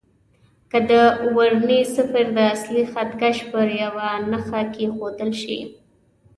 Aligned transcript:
که 0.71 0.79
د 0.89 0.91
ورنيې 1.35 1.79
صفر 1.95 2.25
د 2.35 2.39
اصلي 2.53 2.83
خط 2.91 3.11
کش 3.21 3.37
پر 3.51 3.67
یوه 3.83 4.09
نښه 4.31 4.61
کېښودل 4.73 5.31
شي. 5.41 5.59